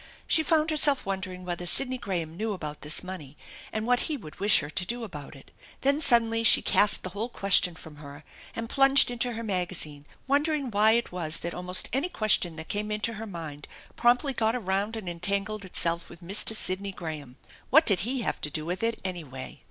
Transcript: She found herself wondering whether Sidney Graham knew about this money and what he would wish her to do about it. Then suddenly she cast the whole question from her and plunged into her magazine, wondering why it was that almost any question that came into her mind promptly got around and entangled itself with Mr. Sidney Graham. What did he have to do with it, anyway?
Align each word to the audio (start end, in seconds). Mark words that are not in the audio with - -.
She 0.25 0.41
found 0.41 0.71
herself 0.71 1.05
wondering 1.05 1.45
whether 1.45 1.67
Sidney 1.67 1.99
Graham 1.99 2.35
knew 2.35 2.53
about 2.53 2.81
this 2.81 3.03
money 3.03 3.37
and 3.71 3.85
what 3.85 3.99
he 4.09 4.17
would 4.17 4.39
wish 4.39 4.57
her 4.61 4.69
to 4.71 4.83
do 4.83 5.03
about 5.03 5.35
it. 5.35 5.51
Then 5.81 6.01
suddenly 6.01 6.43
she 6.43 6.63
cast 6.63 7.03
the 7.03 7.11
whole 7.11 7.29
question 7.29 7.75
from 7.75 7.97
her 7.97 8.23
and 8.55 8.67
plunged 8.67 9.11
into 9.11 9.33
her 9.33 9.43
magazine, 9.43 10.05
wondering 10.25 10.71
why 10.71 10.93
it 10.93 11.11
was 11.11 11.37
that 11.41 11.53
almost 11.53 11.87
any 11.93 12.09
question 12.09 12.55
that 12.55 12.67
came 12.67 12.89
into 12.91 13.13
her 13.13 13.27
mind 13.27 13.67
promptly 13.95 14.33
got 14.33 14.55
around 14.55 14.95
and 14.95 15.07
entangled 15.07 15.63
itself 15.63 16.09
with 16.09 16.23
Mr. 16.23 16.55
Sidney 16.55 16.91
Graham. 16.91 17.37
What 17.69 17.85
did 17.85 17.99
he 17.99 18.21
have 18.23 18.41
to 18.41 18.49
do 18.49 18.65
with 18.65 18.81
it, 18.81 18.99
anyway? 19.05 19.59